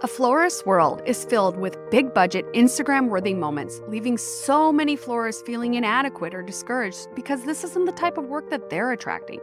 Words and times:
A 0.00 0.06
florist's 0.06 0.64
world 0.64 1.02
is 1.06 1.24
filled 1.24 1.56
with 1.56 1.76
big 1.90 2.14
budget, 2.14 2.46
Instagram 2.52 3.08
worthy 3.08 3.34
moments, 3.34 3.80
leaving 3.88 4.16
so 4.16 4.70
many 4.72 4.94
florists 4.94 5.42
feeling 5.42 5.74
inadequate 5.74 6.34
or 6.34 6.40
discouraged 6.42 7.08
because 7.16 7.42
this 7.42 7.64
isn't 7.64 7.84
the 7.84 7.90
type 7.90 8.16
of 8.16 8.26
work 8.26 8.48
that 8.50 8.70
they're 8.70 8.92
attracting. 8.92 9.40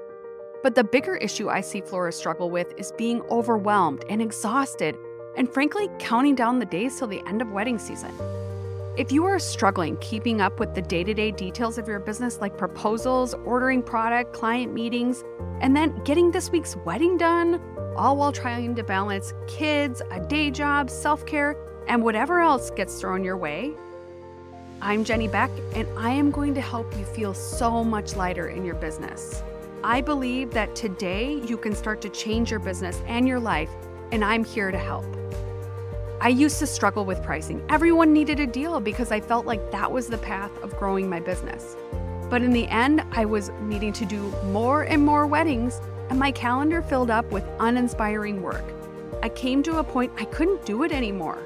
But 0.64 0.76
the 0.76 0.86
bigger 0.86 1.18
issue 1.18 1.50
I 1.50 1.60
see 1.60 1.82
florists 1.82 2.22
struggle 2.22 2.50
with 2.50 2.72
is 2.78 2.94
being 2.94 3.22
overwhelmed 3.24 4.06
and 4.08 4.22
exhausted, 4.22 4.98
and 5.36 5.54
frankly, 5.54 5.90
counting 6.00 6.36
down 6.36 6.60
the 6.60 6.66
days 6.66 6.98
till 6.98 7.08
the 7.10 7.22
end 7.28 7.42
of 7.42 7.52
wedding 7.52 7.78
season. 7.78 8.14
If 8.96 9.12
you 9.12 9.26
are 9.26 9.40
struggling 9.40 9.98
keeping 9.98 10.40
up 10.40 10.58
with 10.58 10.74
the 10.74 10.82
day 10.82 11.04
to 11.04 11.14
day 11.14 11.32
details 11.32 11.78
of 11.78 11.86
your 11.86 12.00
business, 12.00 12.40
like 12.40 12.58
proposals, 12.58 13.34
ordering 13.44 13.84
product, 13.84 14.32
client 14.32 14.74
meetings, 14.74 15.22
and 15.60 15.76
then 15.76 16.02
getting 16.06 16.32
this 16.32 16.50
week's 16.50 16.78
wedding 16.78 17.18
done, 17.18 17.60
all 17.96 18.18
while 18.18 18.32
trying 18.32 18.76
to 18.76 18.84
balance 18.84 19.34
kids, 19.48 20.02
a 20.12 20.20
day 20.20 20.52
job, 20.52 20.90
self 20.90 21.26
care, 21.26 21.56
and 21.88 22.04
whatever 22.04 22.40
else 22.40 22.70
gets 22.72 23.00
thrown 23.00 23.24
your 23.24 23.38
way. 23.38 23.74
I'm 24.82 25.04
Jenny 25.04 25.28
Beck, 25.28 25.52
and 25.74 25.88
I 25.98 26.12
am 26.12 26.32
going 26.32 26.54
to 26.54 26.62
help 26.62 26.96
you 26.98 27.06
feel 27.06 27.34
so 27.34 27.84
much 27.84 28.16
lighter 28.16 28.50
in 28.50 28.66
your 28.66 28.76
business. 28.76 29.42
I 29.84 30.02
believe 30.02 30.52
that 30.52 30.76
today 30.76 31.42
you 31.46 31.58
can 31.58 31.76
start 31.76 32.02
to 32.02 32.10
change 32.10 32.52
your 32.52 32.60
business 32.60 33.02
and 33.08 33.28
your 33.28 33.40
life, 33.40 33.70
and 34.12 34.24
I'm 34.24 34.44
here 34.44 34.72
to 34.72 34.78
help. 34.78 35.06
I 36.20 36.30
used 36.30 36.60
to 36.60 36.68
struggle 36.68 37.06
with 37.06 37.24
pricing. 37.24 37.64
Everyone 37.70 38.12
needed 38.12 38.40
a 38.40 38.48
deal 38.48 38.80
because 38.80 39.12
I 39.12 39.20
felt 39.20 39.46
like 39.46 39.72
that 39.72 39.92
was 39.92 40.08
the 40.08 40.18
path 40.18 40.52
of 40.64 40.76
growing 40.78 41.10
my 41.10 41.20
business. 41.20 41.76
But 42.30 42.42
in 42.42 42.52
the 42.52 42.68
end, 42.68 43.04
I 43.12 43.26
was 43.26 43.52
needing 43.62 43.94
to 43.94 44.06
do 44.06 44.34
more 44.46 44.84
and 44.84 45.06
more 45.06 45.28
weddings 45.28 45.80
and 46.10 46.20
my 46.20 46.32
calendar 46.32 46.82
filled 46.82 47.10
up 47.10 47.32
with 47.32 47.44
uninspiring 47.60 48.42
work. 48.42 48.64
I 49.24 49.30
came 49.30 49.64
to 49.64 49.80
a 49.80 49.84
point 49.84 50.12
I 50.18 50.26
couldn't 50.26 50.66
do 50.66 50.84
it 50.84 50.92
anymore. 50.92 51.40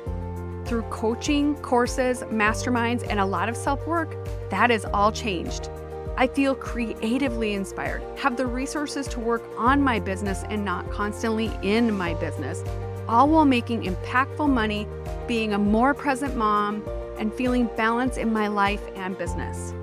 Through 0.66 0.84
coaching, 0.84 1.56
courses, 1.58 2.22
masterminds, 2.24 3.06
and 3.10 3.20
a 3.20 3.26
lot 3.26 3.50
of 3.50 3.58
self 3.58 3.86
work, 3.88 4.16
that 4.50 4.72
is 4.72 4.86
all 4.86 5.12
changed. 5.12 5.70
I 6.18 6.28
feel 6.28 6.54
creatively 6.54 7.54
inspired, 7.54 8.04
have 8.18 8.36
the 8.36 8.46
resources 8.46 9.08
to 9.08 9.20
work 9.22 9.42
on 9.58 9.82
my 9.82 10.00
business 10.00 10.44
and 10.50 10.66
not 10.66 10.92
constantly 10.92 11.50
in 11.62 11.98
my 11.98 12.14
business, 12.16 12.64
all 13.08 13.30
while 13.30 13.46
making 13.46 13.84
impactful 13.84 14.50
money, 14.50 14.86
being 15.28 15.54
a 15.54 15.58
more 15.58 15.94
present 15.94 16.36
mom, 16.36 16.84
and 17.18 17.34
feeling 17.34 17.70
balance 17.78 18.18
in 18.18 18.34
my 18.34 18.48
life 18.48 18.82
and 18.96 19.18
business. 19.18 19.74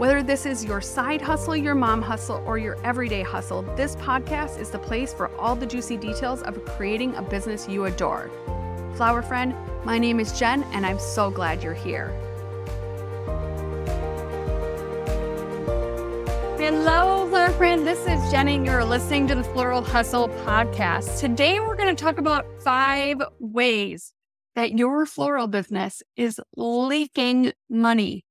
Whether 0.00 0.22
this 0.22 0.46
is 0.46 0.64
your 0.64 0.80
side 0.80 1.20
hustle, 1.20 1.54
your 1.54 1.74
mom 1.74 2.00
hustle, 2.00 2.42
or 2.46 2.56
your 2.56 2.78
everyday 2.86 3.20
hustle, 3.20 3.60
this 3.76 3.96
podcast 3.96 4.58
is 4.58 4.70
the 4.70 4.78
place 4.78 5.12
for 5.12 5.30
all 5.36 5.54
the 5.54 5.66
juicy 5.66 5.98
details 5.98 6.40
of 6.40 6.64
creating 6.64 7.14
a 7.16 7.22
business 7.22 7.68
you 7.68 7.84
adore. 7.84 8.30
Flower 8.94 9.20
friend, 9.20 9.54
my 9.84 9.98
name 9.98 10.18
is 10.18 10.32
Jen, 10.38 10.62
and 10.72 10.86
I'm 10.86 10.98
so 10.98 11.30
glad 11.30 11.62
you're 11.62 11.74
here. 11.74 12.08
Hello, 16.56 17.28
flower 17.28 17.50
friend. 17.50 17.86
This 17.86 18.00
is 18.06 18.30
Jenny. 18.30 18.54
And 18.54 18.64
you're 18.64 18.82
listening 18.82 19.26
to 19.26 19.34
the 19.34 19.44
Floral 19.44 19.82
Hustle 19.82 20.30
podcast. 20.46 21.20
Today, 21.20 21.60
we're 21.60 21.76
going 21.76 21.94
to 21.94 22.02
talk 22.02 22.16
about 22.16 22.46
five 22.64 23.18
ways 23.38 24.14
that 24.54 24.78
your 24.78 25.04
floral 25.04 25.46
business 25.46 26.02
is 26.16 26.40
leaking 26.56 27.52
money 27.68 28.24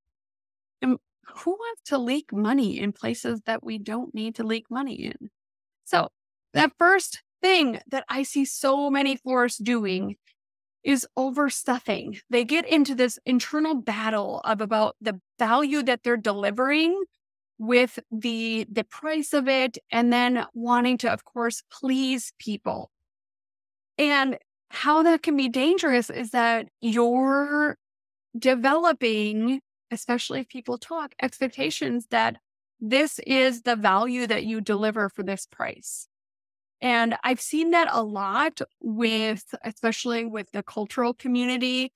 who 1.41 1.51
wants 1.51 1.81
to 1.85 1.97
leak 1.97 2.31
money 2.33 2.79
in 2.79 2.91
places 2.91 3.41
that 3.45 3.63
we 3.63 3.77
don't 3.77 4.13
need 4.13 4.35
to 4.35 4.43
leak 4.43 4.65
money 4.69 4.95
in? 4.95 5.29
So, 5.85 6.09
the 6.53 6.71
first 6.77 7.21
thing 7.41 7.79
that 7.89 8.05
I 8.09 8.23
see 8.23 8.45
so 8.45 8.89
many 8.89 9.15
florists 9.15 9.59
doing 9.59 10.15
is 10.83 11.07
overstuffing. 11.17 12.19
They 12.29 12.45
get 12.45 12.67
into 12.67 12.95
this 12.95 13.19
internal 13.25 13.75
battle 13.75 14.41
of 14.45 14.61
about 14.61 14.95
the 15.01 15.19
value 15.37 15.83
that 15.83 16.03
they're 16.03 16.17
delivering 16.17 16.99
with 17.57 17.99
the 18.09 18.65
the 18.71 18.85
price 18.85 19.33
of 19.33 19.47
it 19.49 19.77
and 19.91 20.13
then 20.13 20.45
wanting 20.53 20.97
to 20.99 21.11
of 21.11 21.25
course 21.25 21.61
please 21.71 22.31
people. 22.39 22.89
And 23.97 24.37
how 24.69 25.03
that 25.03 25.23
can 25.23 25.35
be 25.35 25.49
dangerous 25.49 26.09
is 26.09 26.31
that 26.31 26.67
you're 26.79 27.77
developing 28.37 29.61
especially 29.91 30.41
if 30.41 30.49
people 30.49 30.77
talk, 30.77 31.13
expectations 31.21 32.07
that 32.11 32.37
this 32.79 33.19
is 33.27 33.63
the 33.63 33.75
value 33.75 34.25
that 34.27 34.45
you 34.45 34.61
deliver 34.61 35.09
for 35.09 35.23
this 35.23 35.45
price. 35.45 36.07
And 36.81 37.15
I've 37.23 37.41
seen 37.41 37.71
that 37.71 37.89
a 37.91 38.01
lot 38.01 38.61
with, 38.81 39.43
especially 39.63 40.25
with 40.25 40.51
the 40.51 40.63
cultural 40.63 41.13
community. 41.13 41.91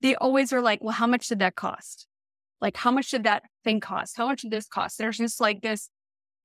They 0.00 0.14
always 0.16 0.52
are 0.52 0.62
like, 0.62 0.82
well, 0.82 0.92
how 0.92 1.06
much 1.06 1.28
did 1.28 1.40
that 1.40 1.56
cost? 1.56 2.06
Like, 2.60 2.76
how 2.76 2.92
much 2.92 3.10
did 3.10 3.24
that 3.24 3.42
thing 3.64 3.80
cost? 3.80 4.16
How 4.16 4.28
much 4.28 4.42
did 4.42 4.52
this 4.52 4.66
cost? 4.66 4.98
There's 4.98 5.18
just 5.18 5.40
like 5.40 5.62
this, 5.62 5.90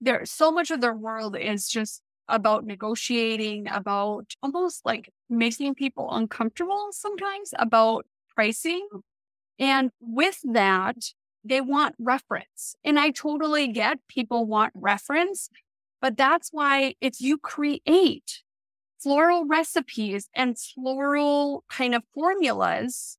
there, 0.02 0.26
so 0.26 0.52
much 0.52 0.72
of 0.72 0.82
their 0.82 0.96
world 0.96 1.38
is 1.38 1.68
just 1.68 2.02
about 2.28 2.66
negotiating, 2.66 3.68
about 3.68 4.34
almost 4.42 4.86
like 4.86 5.12
making 5.30 5.76
people 5.76 6.10
uncomfortable 6.12 6.88
sometimes 6.92 7.54
about 7.58 8.06
pricing 8.34 8.88
and 9.60 9.92
with 10.00 10.40
that, 10.44 10.96
they 11.44 11.62
want 11.62 11.96
reference. 12.00 12.76
And 12.84 13.00
I 13.00 13.12
totally 13.12 13.68
get 13.68 14.00
people 14.08 14.46
want 14.46 14.74
reference, 14.76 15.50
but 16.02 16.18
that's 16.18 16.50
why 16.52 16.96
if 17.02 17.20
you 17.20 17.38
create 17.38 18.42
floral 19.02 19.46
recipes 19.46 20.30
and 20.34 20.58
floral 20.58 21.64
kind 21.70 21.96
of 21.96 22.04
formulas 22.14 23.18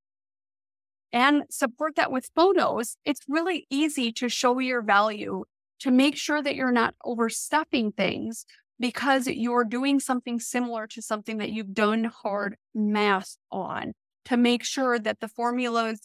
and 1.13 1.45
support 1.51 1.97
that 1.97 2.13
with 2.13 2.31
photos, 2.35 2.97
it's 3.05 3.21
really 3.29 3.67
easy 3.71 4.13
to 4.13 4.29
show 4.29 4.59
your 4.59 4.83
value 4.83 5.45
to 5.81 5.91
make 5.91 6.17
sure 6.17 6.43
that 6.43 6.55
you're 6.55 6.73
not 6.73 6.95
overstuffing 7.05 7.95
things 7.97 8.45
because 8.79 9.27
you're 9.27 9.65
doing 9.65 9.99
something 9.99 10.39
similar 10.39 10.87
to 10.87 11.03
something 11.03 11.39
that 11.39 11.51
you've 11.51 11.75
done 11.75 12.05
hard 12.05 12.57
math 12.75 13.37
on 13.51 13.93
to 14.27 14.37
make 14.37 14.65
sure 14.65 14.99
that 14.99 15.21
the 15.21 15.29
formulas 15.29 16.01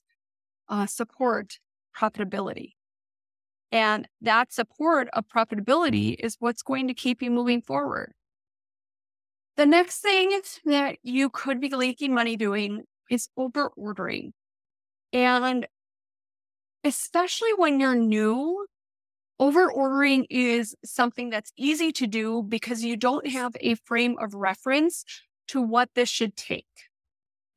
uh, 0.70 0.86
support 0.86 1.60
profitability. 1.96 2.74
And 3.72 4.08
that 4.22 4.54
support 4.54 5.10
of 5.14 5.26
profitability 5.28 6.16
is 6.20 6.38
what's 6.40 6.62
going 6.62 6.88
to 6.88 6.94
keep 6.94 7.22
you 7.22 7.32
moving 7.32 7.62
forward. 7.62 8.14
The 9.58 9.66
next 9.66 10.00
thing 10.02 10.40
that 10.66 10.98
you 11.04 11.30
could 11.30 11.62
be 11.62 11.70
leaking 11.70 12.14
money 12.14 12.36
doing 12.36 12.84
is 13.10 13.30
over 13.38 13.70
ordering. 13.76 14.34
And 15.14 15.68
especially 16.84 17.54
when 17.56 17.80
you're 17.80 17.96
new, 17.96 18.66
over 19.40 19.72
ordering 19.72 20.26
is 20.30 20.76
something 20.84 21.30
that's 21.30 21.52
easy 21.58 21.92
to 21.94 22.08
do 22.08 22.44
because 22.44 22.84
you 22.84 22.96
don't 22.96 23.28
have 23.28 23.54
a 23.60 23.76
frame 23.76 24.16
of 24.20 24.34
reference 24.34 25.04
to 25.48 25.62
what 25.62 25.90
this 25.96 26.10
should 26.10 26.36
take 26.36 26.66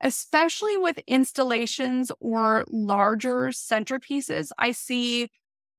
especially 0.00 0.76
with 0.76 0.98
installations 1.06 2.12
or 2.20 2.64
larger 2.69 3.48
centerpieces. 3.48 4.50
I 4.59 4.72
see 4.72 5.31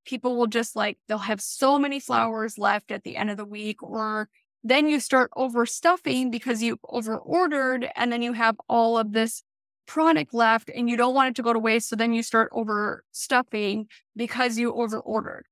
people 0.06 0.36
will 0.38 0.48
just 0.48 0.76
like, 0.76 0.98
they'll 1.08 1.18
have 1.20 1.42
so 1.42 1.80
many 1.80 2.00
flowers 2.00 2.58
left 2.58 2.92
at 2.92 3.04
the 3.04 3.16
end 3.16 3.30
of 3.30 3.38
the 3.38 3.46
week, 3.46 3.82
or 3.84 4.30
then 4.64 4.90
you 4.90 5.00
start 5.00 5.32
overstuffing 5.38 6.32
because 6.32 6.62
you 6.62 6.78
overordered 6.90 7.90
and 7.96 8.12
then 8.12 8.22
you 8.22 8.34
have 8.34 8.58
all 8.68 8.98
of 8.98 9.14
this 9.14 9.44
product 9.86 10.34
left 10.34 10.70
and 10.74 10.90
you 10.90 10.98
don't 10.98 11.16
want 11.16 11.30
it 11.30 11.36
to 11.36 11.42
go 11.42 11.54
to 11.54 11.60
waste. 11.60 11.90
So 11.90 11.96
then 11.96 12.14
you 12.14 12.24
start 12.24 12.52
overstuffing 12.52 13.86
because 14.16 14.58
you 14.58 14.74
overordered. 14.74 15.46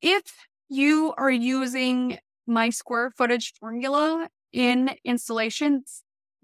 If 0.00 0.22
you 0.68 1.14
are 1.16 1.30
using 1.30 2.18
my 2.46 2.70
square 2.70 3.10
footage 3.10 3.54
formula 3.58 4.28
in 4.52 4.90
installations, 5.04 6.02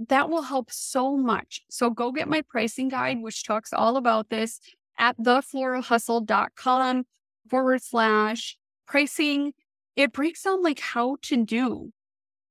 that 0.09 0.31
will 0.31 0.43
help 0.43 0.71
so 0.71 1.17
much. 1.17 1.63
So 1.71 1.91
go 1.91 2.13
get 2.13 2.29
my 2.29 2.43
pricing 2.43 2.89
guide, 2.89 3.21
which 3.21 3.45
talks 3.45 3.73
all 3.73 3.97
about 3.97 4.31
this 4.31 4.61
at 4.99 5.19
thefloralhustle.com 5.19 7.05
forward 7.51 7.83
slash 7.83 8.57
pricing. 8.87 9.53
It 9.97 10.13
breaks 10.13 10.43
down 10.43 10.63
like 10.63 10.81
how 10.81 11.17
to 11.23 11.45
do 11.45 11.93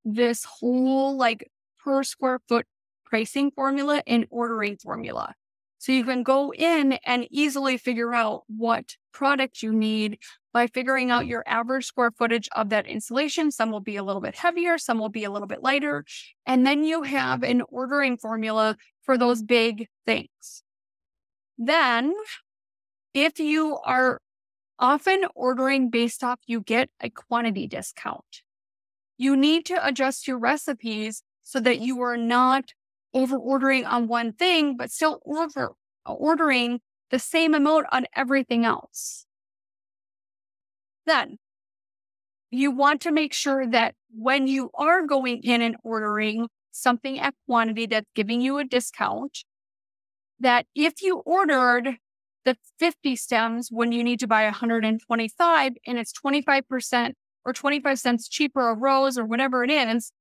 this 0.03 0.43
whole 0.43 1.15
like 1.15 1.49
per 1.83 2.03
square 2.03 2.39
foot 2.47 2.65
pricing 3.05 3.51
formula 3.51 4.03
and 4.05 4.27
ordering 4.29 4.77
formula. 4.77 5.33
So 5.79 5.91
you 5.91 6.03
can 6.03 6.23
go 6.23 6.51
in 6.53 6.93
and 7.05 7.27
easily 7.29 7.77
figure 7.77 8.13
out 8.13 8.43
what 8.47 8.95
product 9.13 9.61
you 9.61 9.71
need 9.71 10.19
by 10.57 10.65
figuring 10.65 11.11
out 11.11 11.27
your 11.27 11.43
average 11.45 11.85
square 11.85 12.09
footage 12.09 12.49
of 12.55 12.69
that 12.69 12.87
installation. 12.87 13.51
Some 13.51 13.69
will 13.69 13.79
be 13.79 13.95
a 13.95 14.03
little 14.03 14.23
bit 14.23 14.33
heavier, 14.33 14.79
some 14.79 14.97
will 14.97 15.07
be 15.07 15.23
a 15.23 15.29
little 15.29 15.47
bit 15.47 15.61
lighter. 15.61 16.03
And 16.47 16.65
then 16.65 16.83
you 16.83 17.03
have 17.03 17.43
an 17.43 17.61
ordering 17.69 18.17
formula 18.17 18.75
for 19.03 19.19
those 19.19 19.43
big 19.43 19.87
things. 20.07 20.63
Then, 21.59 22.11
if 23.13 23.37
you 23.37 23.77
are 23.85 24.19
often 24.79 25.25
ordering 25.35 25.91
based 25.91 26.23
off, 26.23 26.39
you 26.47 26.61
get 26.61 26.89
a 27.01 27.11
quantity 27.11 27.67
discount. 27.67 28.41
You 29.15 29.37
need 29.37 29.63
to 29.67 29.85
adjust 29.85 30.27
your 30.27 30.39
recipes 30.39 31.21
so 31.43 31.59
that 31.59 31.81
you 31.81 32.01
are 32.01 32.17
not 32.17 32.73
over 33.13 33.37
ordering 33.37 33.85
on 33.85 34.07
one 34.07 34.33
thing, 34.33 34.75
but 34.75 34.89
still 34.89 35.21
over 35.23 35.73
ordering 36.03 36.79
the 37.11 37.19
same 37.19 37.53
amount 37.53 37.85
on 37.91 38.07
everything 38.15 38.65
else. 38.65 39.26
Then 41.07 41.37
you 42.51 42.69
want 42.69 43.01
to 43.01 43.11
make 43.11 43.33
sure 43.33 43.65
that 43.65 43.95
when 44.13 44.45
you 44.47 44.69
are 44.75 45.05
going 45.05 45.41
in 45.43 45.61
and 45.61 45.77
ordering 45.83 46.49
something 46.71 47.19
at 47.19 47.33
quantity 47.47 47.87
that's 47.87 48.09
giving 48.13 48.41
you 48.41 48.57
a 48.57 48.63
discount, 48.63 49.39
that 50.39 50.65
if 50.75 51.01
you 51.01 51.23
ordered 51.25 51.97
the 52.45 52.57
50 52.77 53.15
stems 53.15 53.69
when 53.71 53.91
you 53.91 54.03
need 54.03 54.19
to 54.19 54.27
buy 54.27 54.43
125 54.43 55.73
and 55.85 55.97
it's 55.97 56.13
25% 56.13 57.13
or 57.45 57.53
25 57.53 57.99
cents 57.99 58.27
cheaper 58.27 58.69
a 58.69 58.73
rose 58.73 59.17
or 59.17 59.25
whatever 59.25 59.63
it 59.63 59.71
is, 59.71 60.11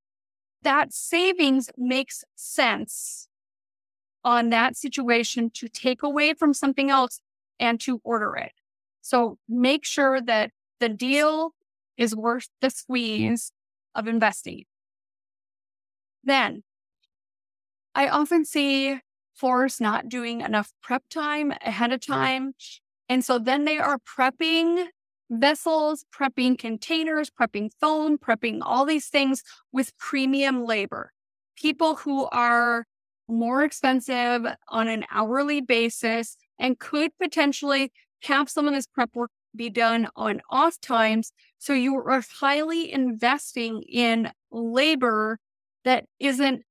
that 0.62 0.92
savings 0.92 1.68
makes 1.76 2.24
sense 2.36 3.28
on 4.24 4.50
that 4.50 4.76
situation 4.76 5.50
to 5.50 5.68
take 5.68 6.02
away 6.02 6.32
from 6.34 6.54
something 6.54 6.90
else 6.90 7.20
and 7.60 7.80
to 7.80 8.00
order 8.04 8.36
it. 8.36 8.52
So 9.02 9.38
make 9.48 9.84
sure 9.84 10.20
that 10.20 10.50
the 10.80 10.88
deal 10.88 11.52
is 11.96 12.14
worth 12.14 12.48
the 12.60 12.70
squeeze 12.70 13.52
of 13.94 14.06
investing. 14.06 14.64
Then 16.22 16.62
I 17.94 18.08
often 18.08 18.44
see 18.44 19.00
florists 19.34 19.80
not 19.80 20.08
doing 20.08 20.40
enough 20.40 20.72
prep 20.82 21.04
time 21.08 21.52
ahead 21.64 21.92
of 21.92 22.00
time. 22.04 22.52
And 23.08 23.24
so 23.24 23.38
then 23.38 23.64
they 23.64 23.78
are 23.78 23.98
prepping 23.98 24.86
vessels, 25.30 26.04
prepping 26.14 26.58
containers, 26.58 27.30
prepping 27.30 27.70
foam, 27.80 28.18
prepping 28.18 28.58
all 28.62 28.84
these 28.84 29.06
things 29.06 29.42
with 29.72 29.96
premium 29.98 30.64
labor. 30.64 31.12
People 31.56 31.96
who 31.96 32.26
are 32.26 32.84
more 33.28 33.64
expensive 33.64 34.46
on 34.68 34.88
an 34.88 35.04
hourly 35.10 35.60
basis 35.60 36.36
and 36.58 36.78
could 36.78 37.10
potentially 37.20 37.92
have 38.22 38.48
some 38.48 38.66
of 38.68 38.74
this 38.74 38.86
prep 38.86 39.14
work 39.14 39.30
be 39.56 39.70
done 39.70 40.08
on 40.16 40.40
off 40.50 40.80
times. 40.80 41.32
So 41.58 41.72
you 41.72 41.96
are 41.96 42.22
highly 42.40 42.92
investing 42.92 43.82
in 43.82 44.30
labor 44.50 45.38
that 45.84 46.06
isn't 46.18 46.62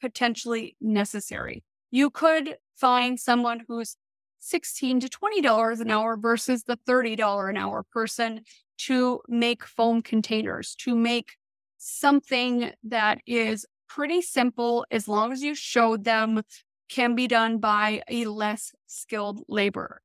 potentially 0.00 0.76
necessary. 0.80 1.62
You 1.90 2.10
could 2.10 2.56
find 2.76 3.18
someone 3.18 3.62
who's 3.66 3.96
16 4.40 5.00
to 5.00 5.08
$20 5.08 5.80
an 5.80 5.90
hour 5.90 6.16
versus 6.16 6.64
the 6.64 6.76
$30 6.88 7.50
an 7.50 7.56
hour 7.56 7.84
person 7.92 8.40
to 8.78 9.20
make 9.28 9.64
foam 9.64 10.02
containers, 10.02 10.74
to 10.76 10.96
make 10.96 11.36
something 11.78 12.72
that 12.82 13.20
is 13.26 13.66
pretty 13.88 14.22
simple 14.22 14.84
as 14.90 15.06
long 15.06 15.32
as 15.32 15.42
you 15.42 15.54
showed 15.54 16.04
them 16.04 16.42
can 16.88 17.14
be 17.14 17.26
done 17.26 17.58
by 17.58 18.02
a 18.08 18.24
less 18.26 18.72
skilled 18.86 19.42
laborer. 19.48 20.02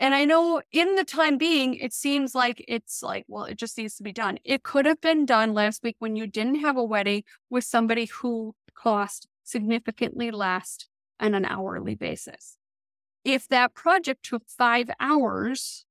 And 0.00 0.14
I 0.14 0.24
know 0.24 0.62
in 0.72 0.96
the 0.96 1.04
time 1.04 1.36
being, 1.36 1.74
it 1.74 1.92
seems 1.92 2.34
like 2.34 2.64
it's 2.66 3.02
like, 3.02 3.26
well, 3.28 3.44
it 3.44 3.58
just 3.58 3.76
needs 3.76 3.96
to 3.96 4.02
be 4.02 4.12
done. 4.12 4.38
It 4.44 4.62
could 4.62 4.86
have 4.86 5.02
been 5.02 5.26
done 5.26 5.52
last 5.52 5.82
week 5.82 5.96
when 5.98 6.16
you 6.16 6.26
didn't 6.26 6.60
have 6.60 6.78
a 6.78 6.82
wedding 6.82 7.22
with 7.50 7.64
somebody 7.64 8.06
who 8.06 8.54
cost 8.74 9.28
significantly 9.44 10.30
less 10.30 10.86
on 11.20 11.34
an 11.34 11.44
hourly 11.44 11.94
basis. 11.94 12.56
If 13.24 13.46
that 13.48 13.74
project 13.74 14.22
took 14.22 14.44
five 14.48 14.88
hours 14.98 15.84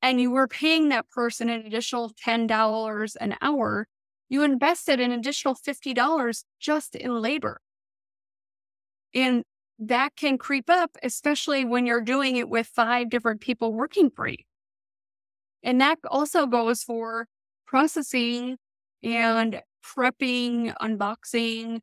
and 0.00 0.18
you 0.18 0.30
were 0.30 0.48
paying 0.48 0.88
that 0.88 1.10
person 1.10 1.50
an 1.50 1.66
additional 1.66 2.12
$10 2.14 3.16
an 3.20 3.36
hour, 3.42 3.88
you 4.30 4.42
invested 4.42 5.00
an 5.00 5.12
additional 5.12 5.54
$50 5.54 6.44
just 6.58 6.94
in 6.94 7.20
labor. 7.20 7.60
And 9.14 9.44
that 9.88 10.16
can 10.16 10.38
creep 10.38 10.70
up, 10.70 10.96
especially 11.02 11.64
when 11.64 11.86
you're 11.86 12.00
doing 12.00 12.36
it 12.36 12.48
with 12.48 12.66
five 12.66 13.10
different 13.10 13.40
people 13.40 13.72
working 13.72 14.10
for 14.10 14.28
you. 14.28 14.36
And 15.62 15.80
that 15.80 15.98
also 16.08 16.46
goes 16.46 16.82
for 16.82 17.26
processing 17.66 18.58
and 19.02 19.60
prepping, 19.84 20.74
unboxing, 20.80 21.80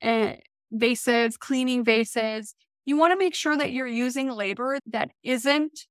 and 0.00 0.38
vases, 0.70 1.36
cleaning 1.36 1.84
vases. 1.84 2.54
You 2.84 2.96
want 2.96 3.12
to 3.12 3.18
make 3.18 3.34
sure 3.34 3.56
that 3.56 3.72
you're 3.72 3.86
using 3.86 4.30
labor 4.30 4.78
that 4.86 5.10
isn't 5.22 5.86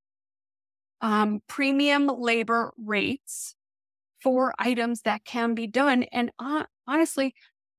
um, 1.01 1.41
premium 1.47 2.07
labor 2.07 2.73
rates 2.77 3.55
for 4.21 4.53
items 4.59 5.01
that 5.01 5.23
can 5.25 5.55
be 5.55 5.67
done. 5.67 6.03
And 6.11 6.31
uh, 6.39 6.63
honestly, 6.87 7.33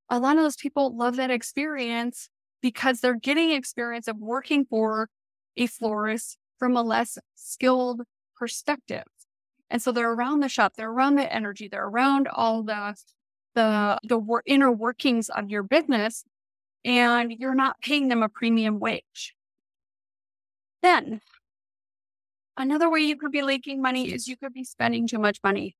a 0.08 0.18
lot 0.18 0.36
of 0.36 0.42
those 0.42 0.56
people 0.56 0.96
love 0.96 1.16
that 1.16 1.30
experience 1.30 2.28
because 2.60 3.00
they're 3.00 3.14
getting 3.14 3.50
experience 3.50 4.08
of 4.08 4.18
working 4.18 4.64
for 4.64 5.08
a 5.56 5.66
florist 5.66 6.38
from 6.58 6.76
a 6.76 6.82
less 6.82 7.18
skilled 7.34 8.02
perspective. 8.36 9.04
And 9.70 9.80
so 9.80 9.92
they're 9.92 10.12
around 10.12 10.40
the 10.40 10.48
shop, 10.48 10.74
they're 10.76 10.90
around 10.90 11.14
the 11.14 11.32
energy, 11.32 11.68
they're 11.68 11.86
around 11.86 12.28
all 12.28 12.62
the 12.62 12.96
the 13.54 13.98
the 14.04 14.40
inner 14.46 14.70
workings 14.70 15.28
of 15.28 15.50
your 15.50 15.62
business 15.62 16.24
and 16.84 17.32
you're 17.32 17.54
not 17.54 17.80
paying 17.80 18.08
them 18.08 18.22
a 18.22 18.28
premium 18.28 18.78
wage. 18.78 19.34
Then 20.82 21.20
another 22.56 22.90
way 22.90 23.00
you 23.00 23.16
could 23.16 23.32
be 23.32 23.42
leaking 23.42 23.82
money 23.82 24.12
is 24.12 24.28
you 24.28 24.36
could 24.36 24.52
be 24.52 24.64
spending 24.64 25.06
too 25.06 25.18
much 25.18 25.38
money. 25.44 25.76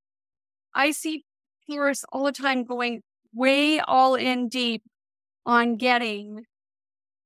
I 0.75 0.91
see 0.93 1.25
florists 1.67 2.05
all 2.13 2.25
the 2.25 2.33
time 2.33 2.65
going 2.65 3.03
way 3.33 3.81
all 3.81 4.15
in 4.15 4.49
deep 4.49 4.83
on 5.47 5.77
getting 5.77 6.45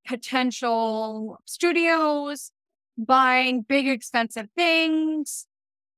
potential 0.07 1.39
studios, 1.47 2.51
buying 2.97 3.63
big 3.63 3.89
expensive 3.89 4.49
things, 4.57 5.47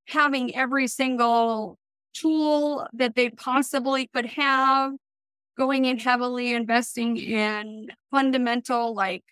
having 0.07 0.55
every 0.55 0.87
single 0.87 1.79
tool 2.15 2.87
that 2.93 3.15
they 3.15 3.31
possibly 3.31 4.07
could 4.07 4.27
have, 4.27 4.93
going 5.57 5.85
in 5.85 5.99
heavily 5.99 6.55
investing 6.55 7.17
in 7.17 7.89
fundamental 8.11 8.95
like 8.95 9.25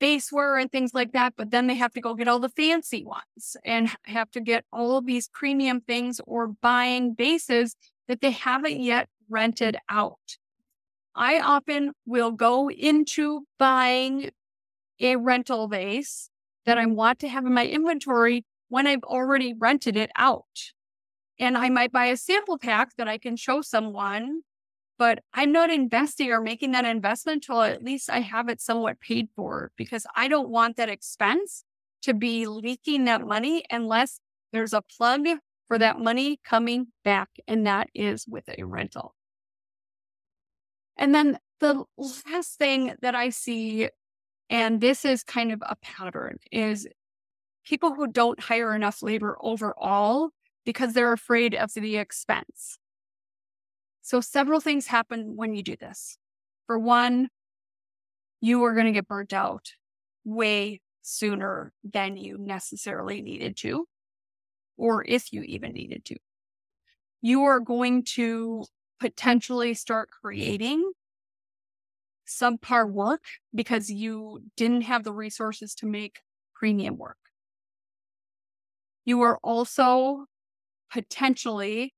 baseware 0.00 0.60
and 0.60 0.70
things 0.70 0.92
like 0.92 1.12
that, 1.12 1.34
but 1.36 1.50
then 1.50 1.66
they 1.66 1.74
have 1.74 1.92
to 1.92 2.00
go 2.00 2.14
get 2.14 2.28
all 2.28 2.38
the 2.38 2.48
fancy 2.50 3.04
ones 3.04 3.56
and 3.64 3.90
have 4.04 4.30
to 4.32 4.40
get 4.40 4.64
all 4.72 4.96
of 4.96 5.06
these 5.06 5.28
premium 5.28 5.80
things 5.80 6.20
or 6.26 6.48
buying 6.48 7.14
bases 7.14 7.76
that 8.08 8.20
they 8.20 8.30
haven't 8.30 8.80
yet 8.80 9.08
rented 9.30 9.76
out. 9.88 10.36
I 11.14 11.38
often 11.38 11.92
will 12.06 12.32
go 12.32 12.68
into 12.70 13.46
buying 13.58 14.30
a 15.00 15.16
rental 15.16 15.68
vase 15.68 16.30
that 16.66 16.78
I 16.78 16.84
mm-hmm. 16.84 16.94
want 16.94 17.18
to 17.20 17.28
have 17.28 17.46
in 17.46 17.54
my 17.54 17.66
inventory 17.66 18.44
when 18.68 18.86
I've 18.86 19.04
already 19.04 19.54
rented 19.56 19.96
it 19.96 20.10
out. 20.16 20.72
And 21.38 21.58
I 21.58 21.68
might 21.68 21.92
buy 21.92 22.06
a 22.06 22.16
sample 22.16 22.58
pack 22.58 22.96
that 22.96 23.08
I 23.08 23.18
can 23.18 23.36
show 23.36 23.60
someone, 23.60 24.42
but 24.98 25.20
I'm 25.32 25.52
not 25.52 25.70
investing 25.70 26.30
or 26.30 26.40
making 26.40 26.72
that 26.72 26.84
investment 26.84 27.44
until 27.48 27.62
at 27.62 27.82
least 27.82 28.08
I 28.08 28.20
have 28.20 28.48
it 28.48 28.60
somewhat 28.60 29.00
paid 29.00 29.28
for 29.34 29.72
because 29.76 30.06
I 30.16 30.28
don't 30.28 30.48
want 30.48 30.76
that 30.76 30.88
expense 30.88 31.64
to 32.02 32.14
be 32.14 32.46
leaking 32.46 33.04
that 33.04 33.26
money 33.26 33.64
unless 33.70 34.20
there's 34.52 34.72
a 34.72 34.82
plug 34.82 35.26
for 35.66 35.78
that 35.78 35.98
money 35.98 36.38
coming 36.44 36.88
back. 37.02 37.30
And 37.48 37.66
that 37.66 37.88
is 37.94 38.26
with 38.28 38.44
a 38.56 38.62
rental. 38.64 39.14
And 40.96 41.14
then 41.14 41.38
the 41.60 41.84
last 41.96 42.58
thing 42.58 42.94
that 43.02 43.14
I 43.14 43.30
see, 43.30 43.88
and 44.50 44.80
this 44.80 45.04
is 45.04 45.22
kind 45.22 45.52
of 45.52 45.62
a 45.66 45.76
pattern, 45.76 46.38
is 46.52 46.86
people 47.64 47.94
who 47.94 48.06
don't 48.06 48.40
hire 48.40 48.74
enough 48.74 49.02
labor 49.02 49.36
overall 49.40 50.30
because 50.64 50.92
they're 50.92 51.12
afraid 51.12 51.54
of 51.54 51.72
the 51.74 51.96
expense. 51.96 52.78
So, 54.02 54.20
several 54.20 54.60
things 54.60 54.86
happen 54.86 55.34
when 55.36 55.54
you 55.54 55.62
do 55.62 55.76
this. 55.76 56.18
For 56.66 56.78
one, 56.78 57.28
you 58.40 58.62
are 58.64 58.74
going 58.74 58.86
to 58.86 58.92
get 58.92 59.08
burnt 59.08 59.32
out 59.32 59.72
way 60.24 60.80
sooner 61.00 61.72
than 61.82 62.16
you 62.16 62.36
necessarily 62.38 63.22
needed 63.22 63.56
to, 63.58 63.86
or 64.76 65.04
if 65.06 65.32
you 65.32 65.42
even 65.42 65.72
needed 65.72 66.04
to. 66.06 66.16
You 67.22 67.44
are 67.44 67.60
going 67.60 68.04
to 68.14 68.64
potentially 69.00 69.74
start 69.74 70.08
mm-hmm. 70.08 70.26
creating 70.26 70.92
subpar 72.26 72.90
work 72.90 73.24
because 73.54 73.90
you 73.90 74.40
didn't 74.56 74.82
have 74.82 75.04
the 75.04 75.12
resources 75.12 75.74
to 75.74 75.86
make 75.86 76.20
premium 76.54 76.96
work. 76.96 77.18
You 79.04 79.20
are 79.22 79.38
also 79.42 80.24
potentially 80.90 81.94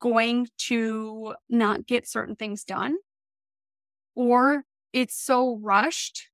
going 0.00 0.48
to 0.58 1.34
not 1.48 1.86
get 1.86 2.06
certain 2.06 2.36
things 2.36 2.64
done, 2.64 2.96
or 4.14 4.64
it's 4.92 5.16
so 5.16 5.58
rushed 5.62 6.28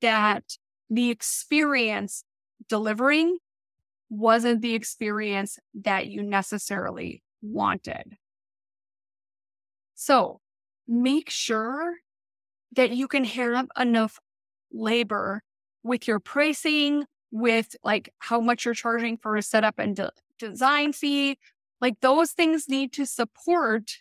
that 0.00 0.42
the 0.90 1.10
experience 1.10 2.24
delivering 2.68 3.38
wasn't 4.10 4.60
the 4.60 4.74
experience 4.74 5.58
that 5.74 6.08
you 6.08 6.22
necessarily 6.22 7.22
wanted. 7.40 8.16
So 10.04 10.40
make 10.88 11.30
sure 11.30 11.98
that 12.74 12.90
you 12.90 13.06
can 13.06 13.22
have 13.24 13.68
enough 13.78 14.18
labor 14.72 15.44
with 15.84 16.08
your 16.08 16.18
pricing, 16.18 17.04
with 17.30 17.76
like 17.84 18.12
how 18.18 18.40
much 18.40 18.64
you're 18.64 18.74
charging 18.74 19.16
for 19.16 19.36
a 19.36 19.42
setup 19.42 19.78
and 19.78 19.94
de- 19.94 20.10
design 20.40 20.92
fee. 20.92 21.38
Like 21.80 22.00
those 22.00 22.32
things 22.32 22.68
need 22.68 22.92
to 22.94 23.06
support 23.06 23.98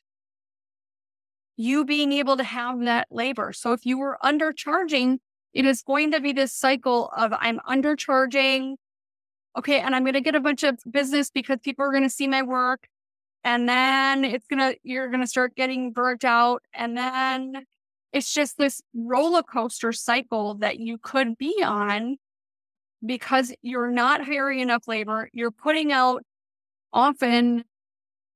you 1.55 1.85
being 1.85 2.11
able 2.13 2.35
to 2.37 2.43
have 2.43 2.79
that 2.79 3.07
labor. 3.11 3.53
So 3.53 3.73
if 3.73 3.85
you 3.85 3.99
were 3.99 4.17
undercharging, 4.23 5.19
it 5.53 5.65
is 5.65 5.83
going 5.83 6.13
to 6.13 6.19
be 6.19 6.33
this 6.33 6.51
cycle 6.51 7.11
of 7.15 7.31
I'm 7.37 7.59
undercharging. 7.59 8.75
Okay. 9.55 9.79
And 9.79 9.95
I'm 9.95 10.03
going 10.03 10.13
to 10.13 10.21
get 10.21 10.33
a 10.33 10.39
bunch 10.39 10.63
of 10.63 10.79
business 10.89 11.29
because 11.29 11.59
people 11.61 11.85
are 11.85 11.91
going 11.91 12.03
to 12.03 12.09
see 12.09 12.27
my 12.27 12.41
work. 12.41 12.87
And 13.43 13.67
then 13.67 14.23
it's 14.23 14.45
to, 14.47 14.77
you're 14.83 15.09
to 15.09 15.27
start 15.27 15.55
getting 15.55 15.91
burnt 15.91 16.23
out. 16.23 16.61
And 16.73 16.95
then 16.97 17.65
it's 18.13 18.33
just 18.33 18.57
this 18.57 18.81
roller 18.93 19.41
coaster 19.41 19.91
cycle 19.91 20.55
that 20.55 20.79
you 20.79 20.97
could 20.97 21.37
be 21.37 21.61
on 21.63 22.17
because 23.05 23.53
you're 23.61 23.89
not 23.89 24.25
hiring 24.25 24.59
enough 24.59 24.87
labor. 24.87 25.29
You're 25.33 25.51
putting 25.51 25.91
out 25.91 26.23
often 26.93 27.63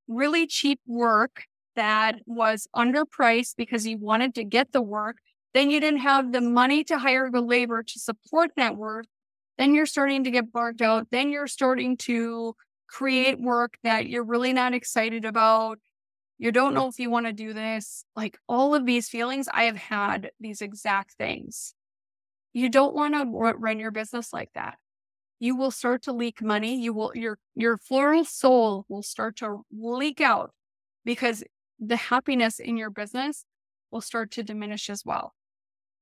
really 0.08 0.46
cheap 0.46 0.80
work 0.86 1.44
that 1.76 2.16
was 2.26 2.66
underpriced 2.74 3.54
because 3.56 3.86
you 3.86 3.98
wanted 3.98 4.34
to 4.34 4.44
get 4.44 4.72
the 4.72 4.82
work. 4.82 5.18
Then 5.54 5.70
you 5.70 5.80
didn't 5.80 6.00
have 6.00 6.32
the 6.32 6.40
money 6.40 6.82
to 6.84 6.98
hire 6.98 7.30
the 7.30 7.40
labor 7.40 7.82
to 7.82 7.98
support 7.98 8.50
that 8.56 8.76
work. 8.76 9.06
Then 9.58 9.74
you're 9.74 9.86
starting 9.86 10.24
to 10.24 10.30
get 10.30 10.52
burnt 10.52 10.82
out. 10.82 11.08
Then 11.10 11.30
you're 11.30 11.46
starting 11.46 11.96
to 11.98 12.54
create 12.88 13.40
work 13.40 13.78
that 13.82 14.08
you're 14.08 14.24
really 14.24 14.52
not 14.52 14.74
excited 14.74 15.24
about. 15.24 15.78
You 16.38 16.52
don't 16.52 16.74
know 16.74 16.86
if 16.88 16.98
you 16.98 17.10
want 17.10 17.26
to 17.26 17.32
do 17.32 17.52
this. 17.52 18.04
Like 18.14 18.38
all 18.48 18.74
of 18.74 18.84
these 18.86 19.08
feelings, 19.08 19.48
I 19.52 19.64
have 19.64 19.76
had 19.76 20.30
these 20.38 20.60
exact 20.60 21.12
things. 21.12 21.74
You 22.52 22.68
don't 22.68 22.94
want 22.94 23.14
to 23.14 23.24
run 23.24 23.78
your 23.78 23.90
business 23.90 24.32
like 24.32 24.50
that. 24.54 24.76
You 25.38 25.56
will 25.56 25.70
start 25.70 26.02
to 26.04 26.12
leak 26.12 26.42
money. 26.42 26.80
You 26.80 26.92
will, 26.92 27.12
your, 27.14 27.38
your 27.54 27.76
floral 27.76 28.24
soul 28.24 28.86
will 28.88 29.02
start 29.02 29.36
to 29.36 29.62
leak 29.70 30.20
out 30.20 30.52
because 31.04 31.44
the 31.78 31.96
happiness 31.96 32.58
in 32.58 32.76
your 32.76 32.90
business 32.90 33.44
will 33.90 34.00
start 34.00 34.30
to 34.32 34.42
diminish 34.42 34.88
as 34.88 35.04
well. 35.04 35.34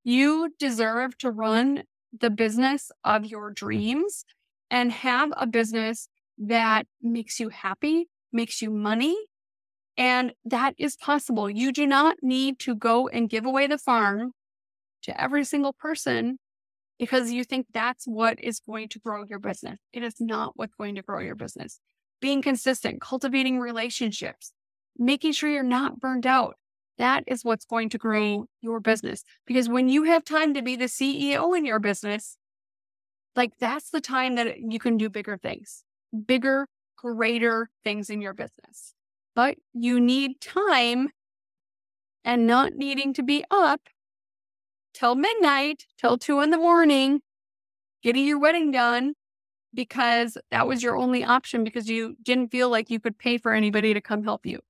You 0.04 0.52
deserve 0.58 1.18
to 1.18 1.30
run 1.30 1.84
the 2.18 2.30
business 2.30 2.92
of 3.02 3.24
your 3.24 3.50
dreams 3.50 4.24
and 4.70 4.92
have 4.92 5.32
a 5.36 5.46
business 5.46 6.08
that 6.38 6.86
makes 7.02 7.40
you 7.40 7.48
happy, 7.48 8.08
makes 8.32 8.60
you 8.62 8.70
money. 8.70 9.16
And 9.96 10.32
that 10.44 10.74
is 10.76 10.96
possible. 10.96 11.48
You 11.48 11.72
do 11.72 11.86
not 11.86 12.16
need 12.22 12.58
to 12.60 12.74
go 12.74 13.08
and 13.08 13.30
give 13.30 13.46
away 13.46 13.66
the 13.66 13.78
farm 13.78 14.32
to 15.02 15.20
every 15.20 15.44
single 15.44 15.72
person 15.72 16.38
because 16.98 17.32
you 17.32 17.44
think 17.44 17.66
that's 17.72 18.06
what 18.06 18.42
is 18.42 18.60
going 18.60 18.88
to 18.88 18.98
grow 18.98 19.24
your 19.24 19.38
business. 19.38 19.78
It 19.92 20.02
is 20.02 20.14
not 20.20 20.52
what's 20.56 20.74
going 20.74 20.94
to 20.96 21.02
grow 21.02 21.20
your 21.20 21.34
business. 21.34 21.80
Being 22.20 22.42
consistent, 22.42 23.00
cultivating 23.00 23.58
relationships, 23.58 24.52
making 24.98 25.32
sure 25.32 25.50
you're 25.50 25.62
not 25.62 26.00
burned 26.00 26.26
out. 26.26 26.56
That 26.98 27.24
is 27.26 27.44
what's 27.44 27.64
going 27.64 27.88
to 27.90 27.98
grow 27.98 28.46
your 28.60 28.80
business. 28.80 29.24
Because 29.46 29.68
when 29.68 29.88
you 29.88 30.04
have 30.04 30.24
time 30.24 30.54
to 30.54 30.62
be 30.62 30.76
the 30.76 30.84
CEO 30.84 31.56
in 31.56 31.64
your 31.64 31.80
business, 31.80 32.36
like 33.34 33.52
that's 33.58 33.90
the 33.90 34.00
time 34.00 34.36
that 34.36 34.60
you 34.60 34.78
can 34.78 34.96
do 34.96 35.10
bigger 35.10 35.36
things, 35.36 35.82
bigger, 36.14 36.66
greater 36.96 37.70
things 37.82 38.10
in 38.10 38.20
your 38.20 38.34
business. 38.34 38.94
But 39.34 39.56
you 39.72 40.00
need 40.00 40.40
time 40.40 41.10
and 42.24 42.46
not 42.46 42.74
needing 42.74 43.12
to 43.14 43.22
be 43.22 43.44
up 43.50 43.88
till 44.94 45.14
midnight, 45.14 45.86
till 45.98 46.16
two 46.16 46.40
in 46.40 46.50
the 46.50 46.56
morning, 46.56 47.20
getting 48.02 48.24
your 48.24 48.38
wedding 48.38 48.70
done 48.70 49.14
because 49.74 50.38
that 50.50 50.66
was 50.66 50.82
your 50.82 50.96
only 50.96 51.24
option 51.24 51.64
because 51.64 51.88
you 51.88 52.16
didn't 52.22 52.50
feel 52.50 52.70
like 52.70 52.90
you 52.90 53.00
could 53.00 53.18
pay 53.18 53.38
for 53.38 53.52
anybody 53.52 53.92
to 53.92 54.00
come 54.00 54.22
help 54.22 54.46
you. 54.46 54.60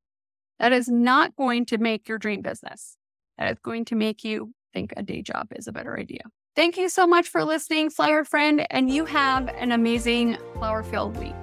That 0.58 0.72
is 0.72 0.88
not 0.88 1.36
going 1.36 1.66
to 1.66 1.78
make 1.78 2.08
your 2.08 2.18
dream 2.18 2.40
business. 2.40 2.96
That 3.38 3.52
is 3.52 3.58
going 3.58 3.84
to 3.86 3.94
make 3.94 4.24
you 4.24 4.52
think 4.72 4.94
a 4.96 5.02
day 5.02 5.20
job 5.20 5.48
is 5.54 5.68
a 5.68 5.72
better 5.72 5.98
idea. 5.98 6.22
Thank 6.56 6.76
you 6.76 6.88
so 6.88 7.04
much 7.04 7.28
for 7.28 7.42
listening, 7.42 7.90
Flower 7.90 8.24
Friend, 8.24 8.64
and 8.70 8.88
you 8.88 9.06
have 9.06 9.48
an 9.48 9.72
amazing 9.72 10.38
flower 10.52 10.84
filled 10.84 11.16
week. 11.16 11.34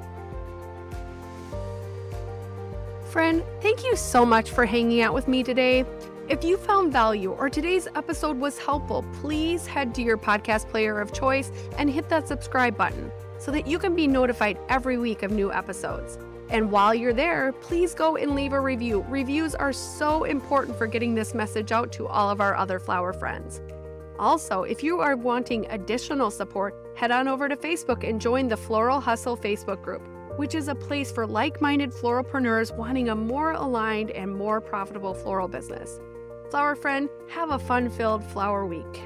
Friend, 3.10 3.44
thank 3.62 3.84
you 3.84 3.98
so 3.98 4.26
much 4.26 4.52
for 4.52 4.66
hanging 4.66 5.02
out 5.02 5.14
with 5.14 5.28
me 5.28 5.44
today. 5.44 5.84
If 6.30 6.46
you 6.46 6.56
found 6.56 6.94
value 6.94 7.32
or 7.32 7.50
today's 7.50 7.90
episode 7.94 8.40
was 8.40 8.58
helpful, 8.58 9.04
please 9.16 9.68
head 9.68 9.94
to 9.96 10.02
your 10.02 10.18
podcast 10.18 10.70
player 10.70 11.02
of 11.02 11.12
choice 11.12 11.52
and 11.78 11.90
hit 11.90 12.08
that 12.08 12.30
subscribe 12.30 12.78
button 12.78 13.12
so 13.38 13.52
that 13.52 13.68
you 13.68 13.80
can 13.80 13.94
be 13.94 14.08
notified 14.08 14.58
every 14.70 14.98
week 14.98 15.24
of 15.24 15.32
new 15.32 15.52
episodes. 15.52 16.18
And 16.50 16.72
while 16.72 16.96
you're 16.96 17.12
there, 17.12 17.52
please 17.52 17.94
go 17.94 18.16
and 18.16 18.34
leave 18.34 18.54
a 18.54 18.62
review. 18.62 19.06
Reviews 19.10 19.56
are 19.56 19.74
so 19.74 20.24
important 20.24 20.78
for 20.78 20.88
getting 20.88 21.16
this 21.16 21.34
message 21.34 21.74
out 21.74 21.92
to 21.94 22.08
all 22.08 22.30
of 22.30 22.40
our 22.40 22.56
other 22.56 22.80
flower 22.80 23.12
friends. 23.12 23.60
Also, 24.20 24.64
if 24.64 24.84
you 24.84 25.00
are 25.00 25.16
wanting 25.16 25.66
additional 25.70 26.30
support, 26.30 26.76
head 26.96 27.12
on 27.12 27.28
over 27.28 27.50
to 27.50 27.56
Facebook 27.56 28.08
and 28.08 28.22
join 28.22 28.48
the 28.48 28.58
Floral 28.58 29.00
Hustle 29.00 29.38
Facebook 29.38 29.82
group, 29.82 30.02
which 30.38 30.56
is 30.56 30.68
a 30.68 30.76
place 30.76 31.12
for 31.12 31.26
like 31.26 31.62
minded 31.62 31.92
floralpreneurs 31.92 32.76
wanting 32.76 33.10
a 33.10 33.16
more 33.16 33.52
aligned 33.52 34.12
and 34.12 34.36
more 34.36 34.62
profitable 34.62 35.14
floral 35.14 35.48
business. 35.48 36.00
Flower 36.50 36.76
friend, 36.76 37.10
have 37.30 37.52
a 37.52 37.60
fun 37.60 37.90
filled 37.90 38.24
flower 38.24 38.66
week. 38.66 39.02